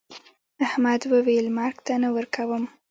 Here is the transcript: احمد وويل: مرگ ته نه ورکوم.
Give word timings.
احمد 0.65 1.01
وويل: 1.11 1.45
مرگ 1.57 1.77
ته 1.85 1.93
نه 2.03 2.09
ورکوم. 2.15 2.63